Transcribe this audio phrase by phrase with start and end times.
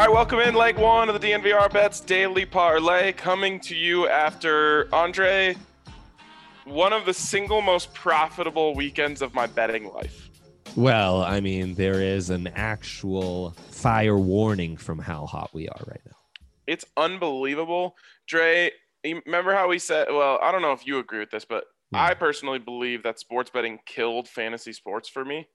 [0.00, 4.08] All right, welcome in leg one of the DNVR Bets Daily Parlay, coming to you
[4.08, 5.56] after Andre,
[6.64, 10.30] one of the single most profitable weekends of my betting life.
[10.76, 16.00] Well, I mean, there is an actual fire warning from how hot we are right
[16.06, 16.19] now.
[16.70, 17.96] It's unbelievable.
[18.28, 18.70] Dre,
[19.02, 21.64] you remember how we said, well, I don't know if you agree with this, but
[21.92, 21.96] Hmm.
[21.96, 25.48] I personally believe that sports betting killed fantasy sports for me.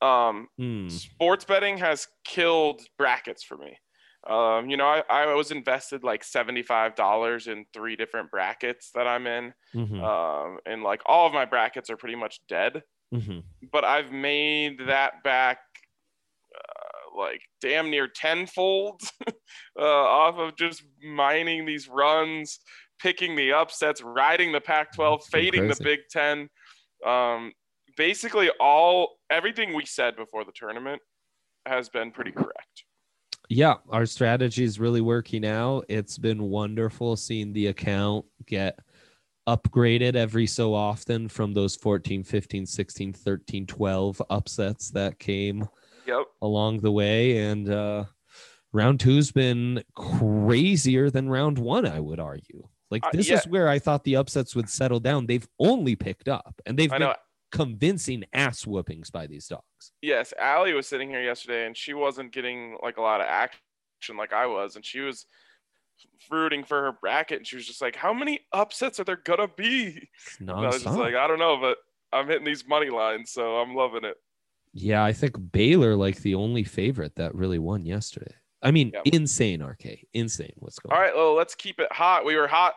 [0.00, 0.88] Um, Hmm.
[0.88, 3.76] sports betting has killed brackets for me.
[4.24, 9.26] Um, you know, I, I was invested like $75 in three different brackets that I'm
[9.26, 9.54] in.
[9.74, 10.00] Mhm.
[10.02, 13.42] Um, and like all of my brackets are pretty much dead, Mhm.
[13.72, 15.58] but I've made that back
[17.16, 19.00] like damn near tenfold
[19.78, 22.60] uh, off of just mining these runs,
[23.00, 25.76] picking the upsets, riding the Pac 12, It's fading the.
[25.82, 26.48] Big Ten.
[27.04, 27.52] Um,
[27.96, 31.00] basically, all everything we said before the tournament
[31.66, 32.84] has been pretty correct.
[33.48, 35.84] Yeah, our strategy is really working out.
[35.88, 38.78] It's been wonderful seeing the account get
[39.48, 45.68] upgraded every so often from those 14, 15, 16, 13, 12 upsets that came
[46.06, 46.26] Yep.
[46.42, 47.38] along the way.
[47.38, 48.04] And uh,
[48.72, 52.68] round two's been crazier than round one, I would argue.
[52.90, 53.36] Like, Uh, this yeah.
[53.36, 55.26] is where I thought the upsets would settle down.
[55.26, 57.12] They've only picked up, and they've been
[57.52, 59.92] convincing ass whoopings by these dogs.
[60.02, 64.16] Yes, Allie was sitting here yesterday and she wasn't getting like a lot of action
[64.16, 65.26] like I was, and she was
[66.30, 69.48] rooting for her bracket, and she was just like, "How many upsets are there gonna
[69.48, 70.08] be?"
[70.46, 71.78] I was just like, "I don't know, but
[72.12, 74.16] I'm hitting these money lines, so I'm loving it."
[74.78, 78.34] Yeah, I think Baylor like the only favorite that really won yesterday.
[78.62, 79.02] I mean, Yeah.
[79.06, 80.52] insane, RK, insane.
[80.56, 80.92] What's going?
[80.92, 80.98] On?
[80.98, 82.24] All right, well, let's keep it hot.
[82.24, 82.74] We were hot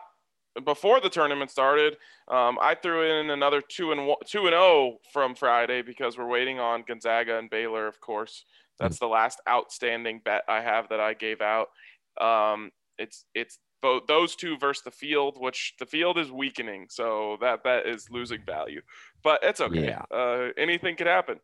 [0.64, 1.98] before the tournament started.
[2.28, 6.26] Um, I threw in another two and one, two and zero from Friday because we're
[6.28, 8.44] waiting on Gonzaga and Baylor, of course.
[8.78, 11.68] That's the last outstanding bet I have that I gave out.
[12.18, 17.36] Um, it's it's both those two versus the field, which the field is weakening, so
[17.42, 18.80] that bet is losing value.
[19.22, 19.84] But it's okay.
[19.86, 20.02] Yeah.
[20.10, 21.40] Uh, anything could happen.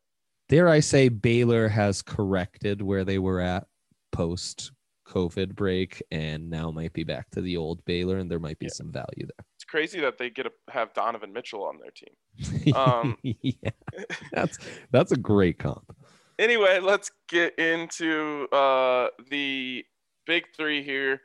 [0.49, 3.67] Dare I say Baylor has corrected where they were at
[4.13, 4.73] post
[5.09, 8.67] COVID break, and now might be back to the old Baylor, and there might be
[8.67, 8.73] Yeah.
[8.73, 9.47] some value there.
[9.57, 12.75] It's crazy that they get to have Donovan Mitchell on their team.
[12.77, 13.71] Um, yeah,
[14.33, 14.59] that's
[14.91, 15.97] that's a great comp.
[16.39, 19.85] anyway, let's get into uh, the
[20.27, 21.21] big three here.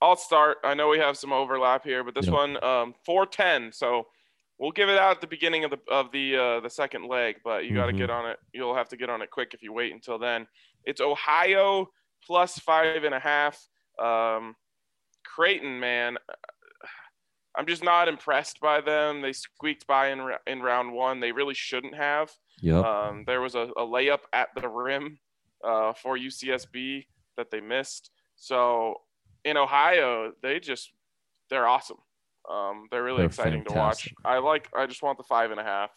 [0.00, 0.58] I'll start.
[0.64, 2.34] I know we have some overlap here, but this Yep.
[2.34, 3.72] one, um, 410.
[3.72, 4.06] So
[4.58, 7.36] we'll give it out at the beginning of the of the uh, the second leg,
[7.44, 7.98] but you got to Mhm.
[7.98, 8.38] get on it.
[8.52, 10.46] You'll have to get on it quick if you wait until then.
[10.84, 11.90] It's Ohio
[12.24, 13.58] plus five and a half.
[13.98, 14.54] Um,
[15.24, 16.16] Creighton, man,
[17.56, 19.20] I'm just not impressed by them.
[19.20, 21.20] They squeaked by in in round one.
[21.20, 22.30] They really shouldn't have.
[22.60, 22.84] Yep.
[22.84, 25.18] Um, there was a, a layup at the rim
[25.64, 28.10] uh, for UCSB that they missed.
[28.36, 29.02] So
[29.44, 30.92] in Ohio, they just
[31.50, 31.98] they're awesome.
[32.48, 34.12] Um, they're really They're exciting to watch.
[34.24, 34.68] I like.
[34.74, 35.90] I just want the five and a half.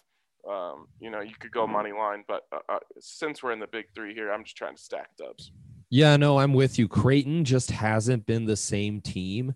[0.50, 3.68] Um, you know, you could go money line, but uh, uh, since we're in the
[3.68, 5.52] big three here, I'm just trying to stack dubs.
[5.90, 6.88] Yeah, no, I'm with you.
[6.88, 9.54] Creighton just hasn't been the same team.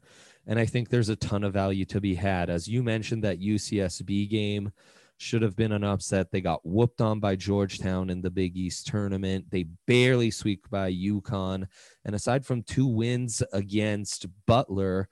[0.47, 2.49] And I think there's a ton of value to be had.
[2.49, 4.71] As you mentioned, that UCSB game
[5.17, 6.31] should have been an upset.
[6.31, 9.45] They got whooped on by Georgetown in the Big East tournament.
[9.49, 11.67] They barely squeaked by UConn.
[12.03, 15.07] And aside from two wins against Butler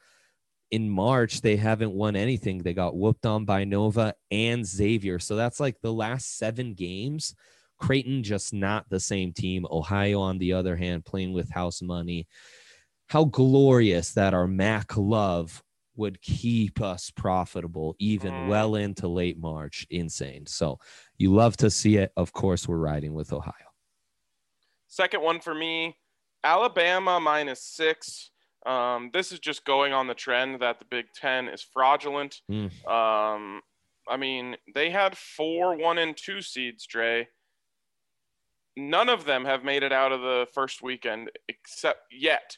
[0.73, 2.57] in March, they haven't won anything.
[2.57, 5.19] They got whooped on by Nova and Xavier.
[5.19, 7.35] So that's like the last seven games.
[7.77, 9.67] Creighton just not the same team.
[9.69, 12.27] Ohio, on the other hand, playing with house money.
[13.05, 15.61] How glorious that our Mac love
[15.95, 18.47] would keep us profitable even Mm.
[18.47, 19.85] well into late March.
[19.91, 20.47] Insane.
[20.47, 20.79] So
[21.19, 22.11] you love to see it.
[22.17, 23.53] Of course, we're riding with Ohio.
[24.87, 25.99] Second one for me,
[26.43, 28.31] Alabama minus six.
[28.65, 32.41] Um, this is just going on the trend that the Big Ten is fraudulent.
[32.49, 32.71] Mm.
[32.87, 33.61] Um,
[34.07, 37.27] I mean, they had four one and two seeds, Dre.
[38.75, 42.57] None of them have made it out of the first weekend except yet.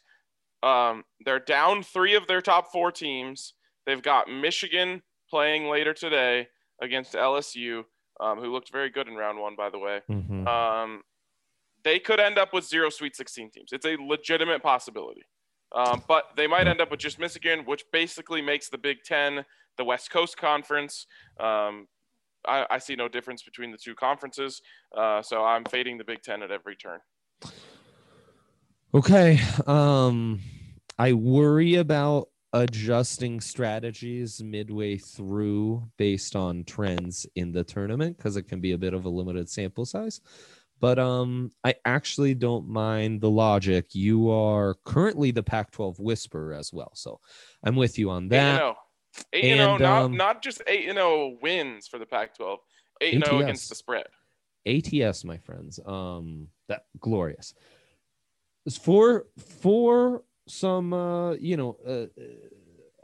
[0.63, 3.53] Um, they're down three of their top four teams.
[3.85, 6.47] They've got Michigan playing later today
[6.81, 7.83] against LSU,
[8.19, 10.01] um, who looked very good in round one, by the way.
[10.09, 10.47] Mhm.
[10.47, 11.03] Um,
[11.83, 13.71] they could end up with zero Sweet 16 teams.
[13.71, 15.23] It's a legitimate possibility.
[15.75, 19.45] Um, but they might end up with just Michigan, which basically makes the Big Ten
[19.77, 21.05] the West Coast Conference.
[21.39, 21.87] Um,
[22.47, 24.61] I, I see no difference between the two conferences.
[24.95, 26.99] Uh, so I'm fading the Big Ten at every turn.
[28.93, 29.39] Okay.
[29.67, 30.39] Um,
[30.97, 38.43] I worry about adjusting strategies midway through based on trends in the tournament because it
[38.43, 40.21] can be a bit of a limited sample size.
[40.79, 43.95] But um, I actually don't mind the logic.
[43.95, 47.19] You are currently the Pac-12 whisperer as well, so
[47.63, 48.75] I'm with you on that.
[49.33, 49.73] Eight and zero.
[49.75, 52.57] And, Not um, not just eight and zero wins for the Pac-12.
[53.01, 53.43] Eight and zero ATS.
[53.43, 54.07] against the spread.
[54.65, 55.79] ATS, my friends.
[55.85, 57.53] Um, that glorious.
[58.81, 59.27] For
[59.61, 62.07] for some, uh, you know, uh,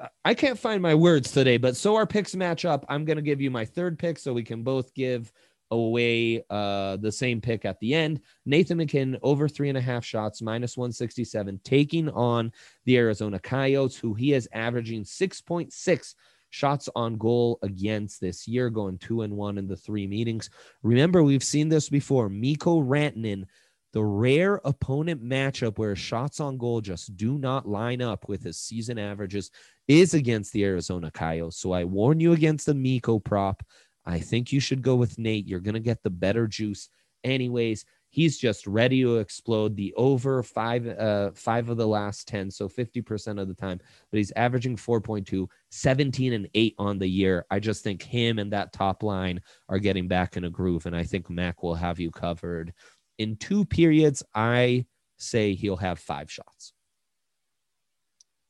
[0.01, 2.85] uh, I can't find my words today, but so our picks match up.
[2.89, 5.31] I'm gonna give you my third pick, so we can both give
[5.71, 8.21] away uh the same pick at the end.
[8.45, 12.51] Nathan MacKinnon over three and a half shots, minus 167, taking on
[12.85, 16.15] the Arizona Coyotes, who he is averaging 6.6
[16.51, 20.49] shots on goal against this year, going two and one in the three meetings.
[20.83, 22.29] Remember, we've seen this before.
[22.29, 23.45] Mikko Rantanen,
[23.93, 28.57] the rare opponent matchup where shots on goal just do not line up with his
[28.57, 29.49] season averages,
[29.87, 31.57] is against the Arizona Coyotes.
[31.57, 33.63] So I warn you against the Mikko prop.
[34.05, 35.47] I think you should go with Nate.
[35.47, 36.89] You're going to get the better juice.
[37.23, 42.51] Anyways, he's just ready to explode the over five uh five of the last 10
[42.51, 43.79] so 50% of the time
[44.11, 48.51] but he's averaging 4.2 17 and 8 on the year i just think him and
[48.51, 52.01] that top line are getting back in a groove and i think mac will have
[52.01, 52.73] you covered
[53.17, 54.85] in two periods i
[55.17, 56.73] say he'll have five shots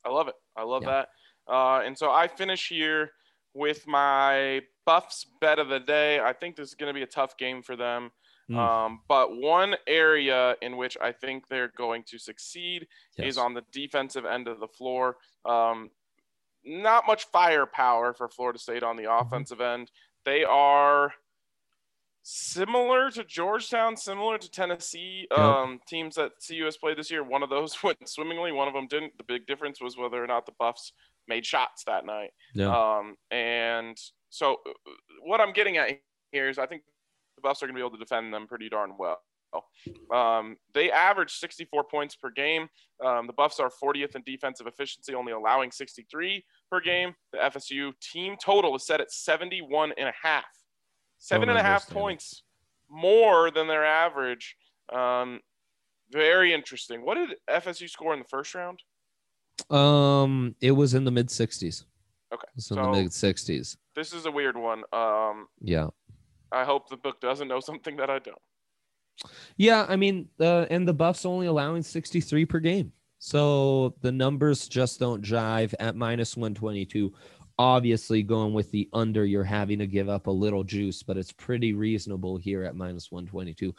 [0.04, 0.34] I love it.
[0.56, 1.04] I love Yeah.
[1.46, 1.52] that.
[1.52, 3.12] Uh, and so I finish here
[3.54, 6.20] with my Buffs bet of the day.
[6.20, 8.10] I think this is going to be a tough game for them.
[8.50, 8.56] Mm.
[8.58, 12.86] Um, but one area in which I think they're going to succeed
[13.16, 13.28] Yes.
[13.28, 15.16] is on the defensive end of the floor.
[15.44, 15.90] Um,
[16.64, 19.26] not much firepower for Florida State on the Mm-hmm.
[19.26, 19.90] offensive end.
[20.24, 21.12] They are
[22.22, 25.38] similar to Georgetown, similar to Tennessee Yep.
[25.40, 27.24] um, teams that CU has played this year.
[27.24, 29.16] One of those went swimmingly, one of them didn't.
[29.18, 30.92] The big difference was whether or not the Buffs
[31.28, 32.30] made shots that night.
[32.54, 32.66] yeah.
[32.98, 33.96] Um, and
[34.32, 34.90] so, uh,
[35.24, 36.00] what I'm getting at
[36.30, 36.82] here is I think
[37.36, 39.20] the Buffs are going to be able to defend them pretty darn well.
[40.10, 42.68] Um, they average 64 points per game.
[43.04, 47.14] Um, the Buffs are 40th in defensive efficiency, only allowing 63 per game.
[47.32, 50.46] The FSU team total is set at 71 and a half.
[51.18, 52.42] Seven and a half points
[52.88, 54.56] more than their average.
[54.90, 55.40] Um,
[56.10, 57.04] very interesting.
[57.04, 58.80] What did FSU score in the first round?
[59.70, 61.84] um it was in the mid 60s
[62.32, 64.82] Okay, it's in so- the mid 60s This is a weird one.
[64.92, 65.88] Um, yeah
[66.52, 68.38] I hope the book doesn't know something that I don't.
[69.56, 72.92] Yeah, I mean, uh, and the Buffs only allowing 63 per game.
[73.18, 77.12] So the numbers just don't jive at minus 122.
[77.58, 81.32] Obviously, going with the under, you're having to give up a little juice, but it's
[81.32, 83.74] pretty reasonable here at minus 122.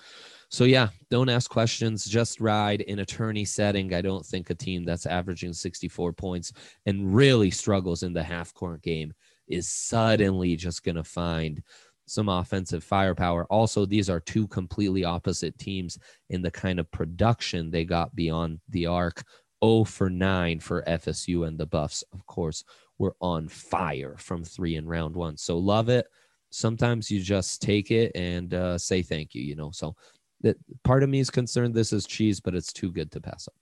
[0.50, 3.94] So, yeah, don't ask questions, just ride in a tourney setting.
[3.94, 6.54] I don't think a team that's averaging 64 points
[6.86, 9.14] and really struggles in the half court game
[9.48, 11.62] is suddenly just going to find
[12.06, 13.46] some offensive firepower.
[13.46, 15.98] Also, these are two completely opposite teams
[16.30, 19.24] in the kind of production they got beyond the arc.
[19.64, 22.64] 0 for 9 for FSU and the Buffs, of course,
[22.98, 25.38] were on fire from three in round one.
[25.38, 26.08] So love it.
[26.50, 29.72] Sometimes you just take it and uh, say thank you, you know.
[29.72, 29.96] So
[30.42, 33.48] that part of me is concerned this is cheese, but it's too good to pass
[33.48, 33.56] up.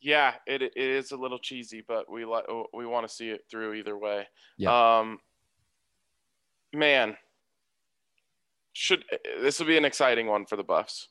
[0.00, 2.42] Yeah, it, it is a little cheesy, but we li-
[2.74, 4.28] we want to see it through either way.
[4.58, 4.98] Yeah.
[4.98, 5.18] Um,
[6.74, 7.16] man,
[8.74, 9.02] should
[9.40, 11.08] this will be an exciting one for the Buffs.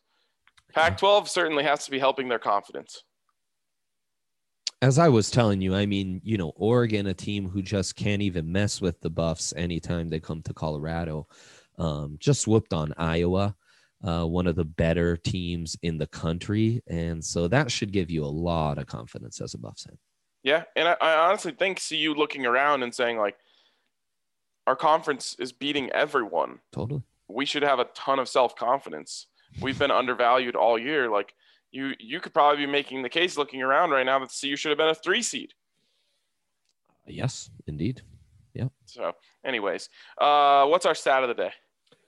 [0.74, 3.04] Pac-12 certainly has to be helping their confidence.
[4.84, 8.22] As I was telling you, I mean, you know, Oregon, a team who just can't
[8.22, 11.26] even mess with the Buffs anytime they come to Colorado,
[11.78, 13.56] um, just whooped on Iowa,
[14.04, 18.26] uh, one of the better teams in the country, and so that should give you
[18.26, 19.98] a lot of confidence as a Buffs fan.
[20.44, 23.38] Yeah, and I, I honestly think CU looking around and saying like,
[24.68, 26.60] our conference is beating everyone.
[26.74, 27.04] Totally.
[27.30, 29.28] we should have a ton of self confidence.
[29.62, 31.10] We've been undervalued all year.
[31.10, 31.34] Like
[31.74, 34.70] you, you could probably be making the case looking around right now that CU should
[34.70, 35.54] have been a three seed.
[37.08, 38.02] Yes, indeed.
[38.54, 38.68] Yeah.
[38.86, 39.14] So,
[39.44, 39.90] anyways,
[40.20, 41.52] uh, what's our stat of the day?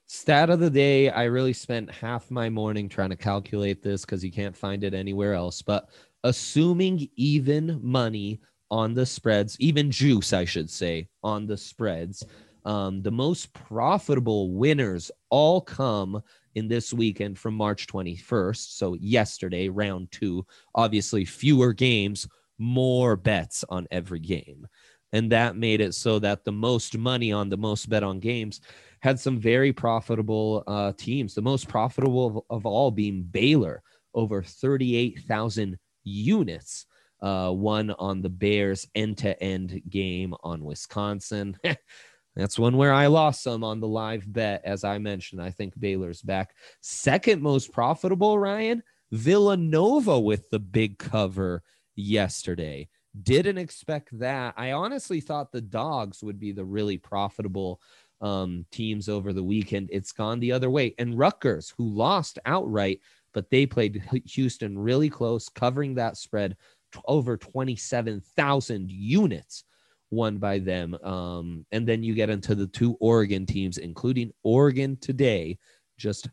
[0.06, 1.10] Stat of the day.
[1.10, 4.94] I really spent half my morning trying to calculate this because you can't find it
[4.94, 5.64] anywhere else.
[5.64, 5.90] But
[6.24, 12.24] assuming even money on the spreads, even juice, I should say, on the spreads.
[12.66, 16.22] Um, the most profitable winners all come
[16.56, 18.78] in this weekend from March 21st.
[18.78, 24.68] So, yesterday, round two, obviously, fewer games, more bets on every game.
[25.14, 28.62] And that made it so that the most money on the most bet on games
[29.00, 31.36] had some very profitable uh, teams.
[31.36, 36.88] The most profitable of, of all being Baylor, over 38,000 units.
[37.22, 41.58] Uh, one on the Bears end to end game on Wisconsin.
[42.36, 44.62] That's one where I lost some on the live bet.
[44.66, 46.54] As I mentioned, I think Baylor's back.
[46.82, 51.64] Second most profitable, Ryan, Villanova with the big cover
[51.96, 52.90] yesterday.
[53.24, 54.54] Didn't expect that.
[54.58, 57.80] I honestly thought the dogs would be the really profitable
[58.20, 59.90] um, teams over the weekend.
[59.94, 60.94] It's gone the other way.
[60.98, 63.00] And Rutgers, who lost outright,
[63.34, 66.58] but they played Houston really close, covering that spread
[67.06, 69.64] over 27,000 units
[70.12, 70.96] won by them.
[71.04, 75.58] Um, and then you get into the two Oregon teams, including Oregon today,
[75.98, 76.30] just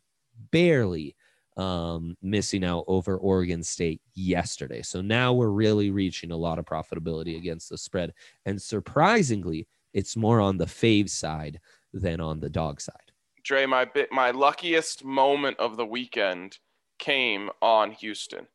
[0.50, 1.16] barely
[1.56, 4.82] um, missing out over Oregon State yesterday.
[4.82, 8.12] So now we're really reaching a lot of profitability against the spread.
[8.46, 11.60] And surprisingly, it's more on the fave side
[11.92, 12.96] than on the dog side.
[13.44, 16.58] Dre, my bit, my luckiest moment of the weekend
[16.98, 18.46] came on Houston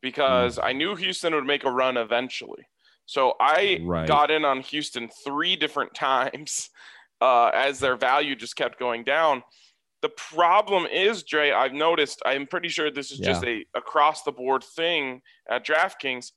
[0.00, 0.64] because mm.
[0.64, 2.68] I knew Houston would make a run eventually.
[3.06, 4.06] So I right.
[4.06, 6.70] got in on Houston three different times
[7.20, 9.42] uh, as their value just kept going down.
[10.02, 13.26] The problem is, Dre, I've noticed, I'm pretty sure this is yeah.
[13.26, 16.32] just a across the board thing at DraftKings.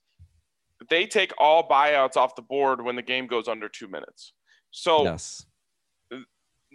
[0.88, 4.32] They take all buyouts off the board when the game goes under two minutes.
[4.70, 5.44] So yes.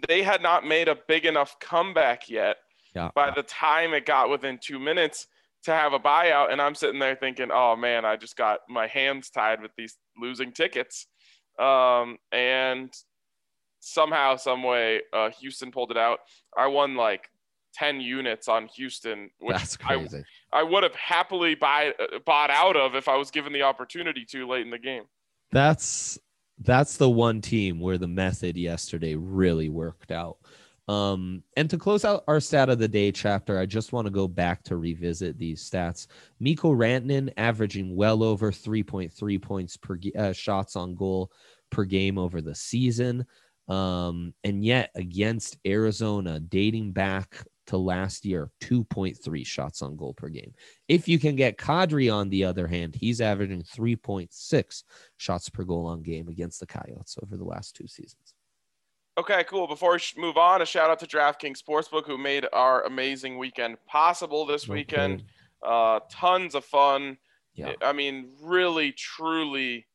[0.06, 2.58] they had not made a big enough comeback yet.
[2.94, 3.10] Yeah.
[3.14, 5.26] By the time it got within two minutes,
[5.66, 8.86] to have a buyout and i'm sitting there thinking oh man i just got my
[8.86, 11.06] hands tied with these losing tickets.
[11.58, 12.92] Um, and
[13.80, 16.20] somehow some way uh, houston pulled it out.
[16.56, 17.28] I won like
[17.74, 20.22] 10 units on houston which That's crazy.
[20.52, 23.62] i, I would have happily buy, uh, bought out of if i was given the
[23.62, 25.04] opportunity to late in the game.
[25.50, 26.18] That's
[26.60, 30.38] that's the one team where the method yesterday really worked out
[30.88, 34.12] um, and to close out our stat of the day chapter, I just want to
[34.12, 36.06] go back to revisit these stats.
[36.38, 41.32] Mikko Rantanen averaging well over 3.3 points per uh, shots on goal
[41.70, 43.26] per game over the season.
[43.68, 50.28] Um, and yet against Arizona, dating back to last year, 2.3 shots on goal per
[50.28, 50.54] game.
[50.86, 54.84] If you can get Kadri on the other hand, he's averaging 3.6
[55.16, 58.35] shots per goal on game against the Coyotes over the last two seasons.
[59.18, 59.66] Okay, cool.
[59.66, 63.78] Before we move on, a shout out to DraftKings Sportsbook who made our amazing weekend
[63.86, 65.24] possible this weekend.
[65.62, 67.16] Uh, tons of fun.
[67.54, 67.72] Yeah.
[67.80, 69.86] I mean, really, truly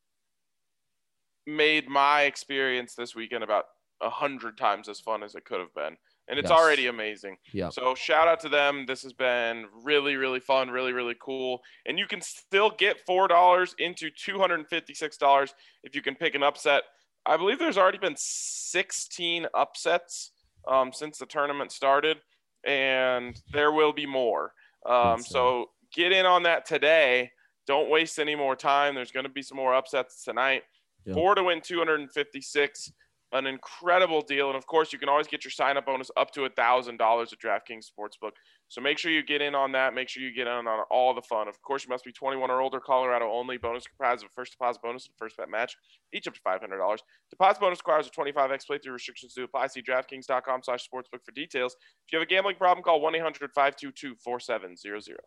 [1.46, 3.66] made my experience this weekend about
[4.00, 5.96] a hundred times as fun as it could have been.
[6.28, 6.58] And it's yes.
[6.58, 7.36] already amazing.
[7.52, 7.68] Yeah.
[7.68, 8.86] So shout out to them.
[8.86, 11.62] This has been really, really fun, really, really cool.
[11.86, 16.02] And you can still get four dollars into two hundred and fifty-six dollars if you
[16.02, 16.82] can pick an upset.
[17.24, 20.32] I believe there's already been 16 upsets
[20.68, 22.18] um, since the tournament started,
[22.64, 24.52] and there will be more.
[24.86, 27.30] Um, so get in on that today.
[27.66, 28.94] Don't waste any more time.
[28.94, 30.62] There's going to be some more upsets tonight.
[31.04, 31.14] Yep.
[31.14, 32.92] Four to win 256
[33.32, 34.48] an incredible deal.
[34.48, 36.92] And of course, you can always get your sign up bonus up to a $1,000
[36.92, 36.98] at
[37.38, 38.32] DraftKings Sportsbook.
[38.68, 39.94] So make sure you get in on that.
[39.94, 41.48] Make sure you get in on all the fun.
[41.48, 43.56] Of course, you must be 21 or older, Colorado only.
[43.56, 45.76] Bonus comprised of a first deposit bonus and first bet match,
[46.12, 46.98] each up to $500.
[47.30, 48.92] Deposit bonus requires a 25x playthrough.
[48.92, 49.66] Restrictions do apply.
[49.68, 51.76] See DraftKings.com slash sportsbook for details.
[52.06, 55.18] If you have a gambling problem, call 1 800 522 4700.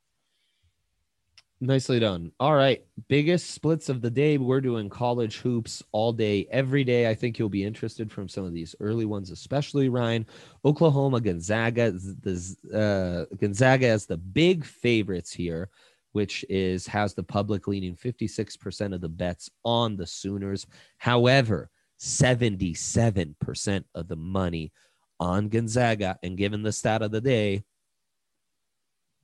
[1.66, 2.32] Nicely done.
[2.40, 2.86] All right.
[3.08, 4.38] Biggest splits of the day.
[4.38, 7.10] We're doing college hoops all day, every day.
[7.10, 10.28] I think you'll be interested from some of these early ones, especially Ryan.
[10.64, 15.70] Oklahoma, Gonzaga, the uh, Gonzaga as the big favorites here,
[16.12, 20.68] which is has the public leaning 56% of the bets on the Sooners.
[20.98, 24.72] However, 77% of the money
[25.20, 26.20] on Gonzaga.
[26.22, 27.64] And given the stat of the day,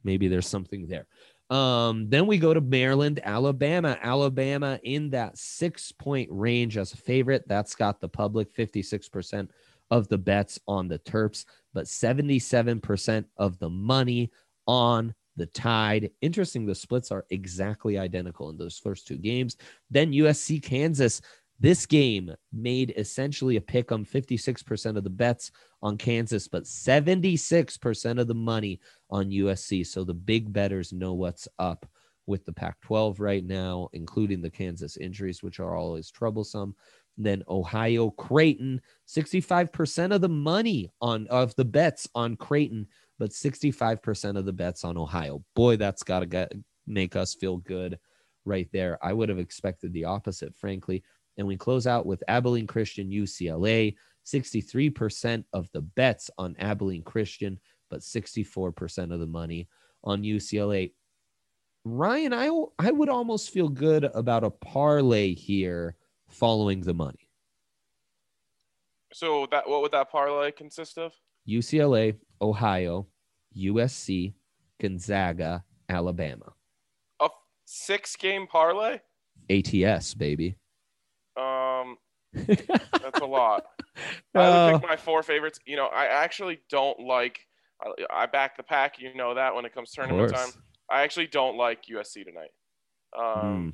[0.04, 1.06] maybe there's something there.
[1.52, 4.00] Um, then we go to Maryland, Alabama.
[4.02, 7.44] Alabama in that six point range as a favorite.
[7.48, 9.50] That's got the public 56%
[9.92, 11.44] of the bets on the Terps,
[11.74, 14.32] but 77% of the money
[14.66, 16.12] on the Tide.
[16.22, 19.58] Interesting, the splits are exactly identical in those first two games.
[19.90, 21.22] Then USC, Kansas.
[21.62, 25.52] This game made essentially a pick on 56% of the bets
[25.84, 28.80] on Kansas, but 76% of the money
[29.12, 29.86] on USC.
[29.86, 31.88] So the big bettors know what's up
[32.26, 36.74] with the Pac 12 right now, including the Kansas injuries, which are always troublesome.
[37.16, 42.88] Then Ohio Creighton, 65% of the money on of the bets on Creighton,
[43.20, 45.44] but 65% of the bets on Ohio.
[45.56, 46.50] Boy, that's got to
[46.88, 48.00] make us feel good
[48.46, 48.98] right there.
[49.04, 51.04] I would have expected the opposite, frankly.
[51.38, 53.96] And we close out with Abilene Christian UCLA,
[54.26, 57.60] 63% of the bets on Abilene Christian,
[57.90, 59.68] but 64% of the money
[60.04, 60.94] on UCLA.
[61.84, 65.96] Ryan, I, I would almost feel good about a parlay here
[66.30, 67.28] following the money.
[69.14, 71.14] So that what would that parlay consist of?
[71.48, 73.08] UCLA, Ohio,
[73.58, 74.34] USC,
[74.80, 76.54] Gonzaga, Alabama.
[77.20, 77.30] A
[77.66, 79.00] six game parlay?
[79.50, 80.56] ATS, baby.
[81.38, 81.98] Um
[82.34, 83.66] that's a lot.
[84.34, 85.60] I would pick uh, my four favorites.
[85.66, 87.40] You know, I actually don't like
[87.82, 90.50] I, I back the pack, you know that when it comes tournament time.
[90.90, 92.52] I actually don't like USC tonight.
[93.18, 93.74] Um,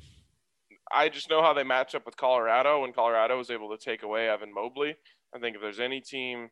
[0.92, 4.02] I just know how they match up with Colorado, and Colorado was able to take
[4.02, 4.96] away Evan Mobley.
[5.34, 6.48] I think if there's any team,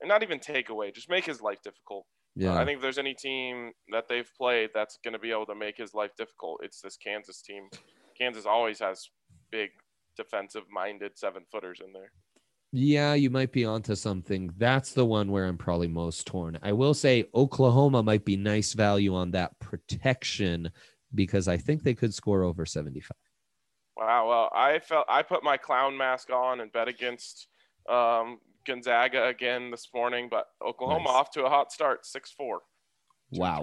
[0.00, 2.06] and not even take away, just make his life difficult.
[2.36, 2.54] Yeah.
[2.54, 5.46] Uh, I think if there's any team that they've played that's going to be able
[5.46, 7.68] to make his life difficult, it's this Kansas team.
[8.18, 9.08] Kansas always has
[9.50, 9.70] big
[10.16, 12.10] defensive minded seven footers in there.
[12.72, 14.50] Yeah, you might be onto something.
[14.56, 16.58] That's the one where I'm probably most torn.
[16.60, 20.70] I will say Oklahoma might be nice value on that protection
[21.14, 23.12] because I think they could score over 75.
[23.96, 24.28] Wow.
[24.28, 27.46] Well, I felt I put my clown mask on and bet against
[27.88, 31.14] um, Gonzaga again this morning, but Oklahoma nice.
[31.14, 32.62] off to a hot start, six four.
[33.30, 33.62] Wow.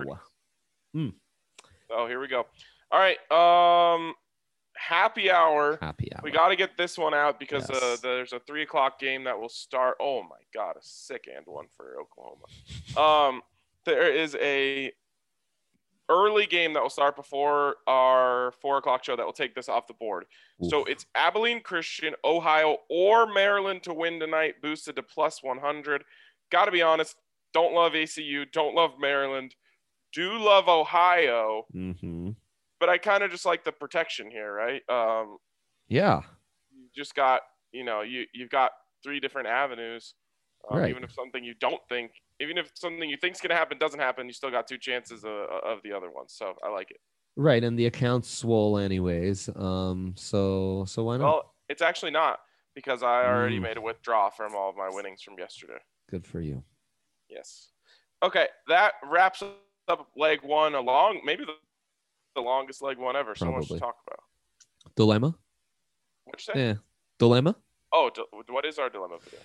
[0.96, 1.14] Mm.
[1.90, 2.46] So here we go.
[2.92, 3.18] All right.
[3.30, 4.14] Um,
[4.82, 5.78] happy hour.
[5.82, 6.22] Happy hour.
[6.24, 7.84] We got to get this one out because uh, yes.
[7.84, 9.98] uh, there's a three o'clock game that will start.
[10.00, 13.36] Oh my God, a sick and one for Oklahoma.
[13.36, 13.42] um,
[13.86, 14.92] there is a
[16.10, 19.88] early game that will start before our four o'clock show that will take this off
[19.88, 20.26] the board.
[20.64, 20.70] Oof.
[20.70, 26.04] So it's Abilene Christian, Ohio, or Maryland to win tonight, boosted to plus 100.
[26.52, 27.16] Got to be honest,
[27.54, 29.56] don't love ACU, don't love Maryland,
[30.12, 31.66] do love Ohio.
[31.74, 32.32] Mm-hmm
[32.82, 34.82] but I kind of just like the protection here, right?
[34.90, 35.38] Um,
[35.88, 36.22] yeah.
[36.76, 37.42] You just got,
[37.72, 38.72] you know, you you've got
[39.04, 40.16] three different avenues.
[40.70, 40.90] Um, right.
[40.90, 44.26] Even if something you don't think, even if something you think's gonna happen doesn't happen,
[44.26, 46.34] you still got two chances of, of the other ones.
[46.36, 46.98] So I like it.
[47.38, 49.50] Right, and the account's swole anyways.
[49.56, 51.26] Um, so so why not?
[51.26, 52.40] Well, it's actually not
[52.74, 53.64] because I already mm.
[53.64, 55.80] made a withdrawal from all of my winnings from yesterday.
[56.10, 56.64] Good for you.
[57.30, 57.70] Yes.
[58.24, 59.44] Okay, that wraps
[59.88, 61.22] up leg one along.
[61.24, 61.54] Maybe the
[62.36, 63.36] the longest leg one ever.
[63.36, 64.20] So much to talk about.
[64.96, 65.36] Dilemma.
[66.26, 66.60] What you say?
[66.60, 66.74] Yeah.
[67.20, 67.56] Dilemma.
[67.94, 68.10] Oh,
[68.50, 69.38] what is our dilemma today?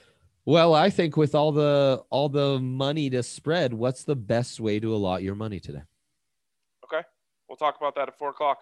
[0.44, 4.78] Well, I think with all the all the money to spread, what's the best way
[4.78, 5.82] to allot your money today?
[6.84, 7.04] Okay,
[7.48, 8.58] we'll talk about that at four o'clock.